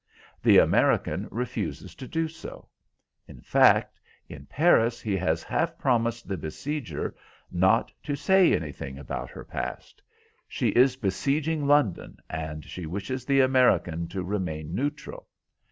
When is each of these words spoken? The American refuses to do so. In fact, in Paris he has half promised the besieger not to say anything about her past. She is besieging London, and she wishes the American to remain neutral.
The 0.41 0.57
American 0.57 1.27
refuses 1.29 1.93
to 1.93 2.07
do 2.07 2.27
so. 2.27 2.67
In 3.27 3.39
fact, 3.39 3.99
in 4.27 4.47
Paris 4.47 4.99
he 4.99 5.15
has 5.17 5.43
half 5.43 5.77
promised 5.77 6.27
the 6.27 6.37
besieger 6.37 7.13
not 7.51 7.93
to 8.01 8.15
say 8.15 8.51
anything 8.55 8.97
about 8.97 9.29
her 9.29 9.43
past. 9.43 10.01
She 10.47 10.69
is 10.69 10.95
besieging 10.95 11.67
London, 11.67 12.17
and 12.31 12.65
she 12.65 12.87
wishes 12.87 13.25
the 13.25 13.41
American 13.41 14.07
to 14.07 14.23
remain 14.23 14.73
neutral. 14.73 15.27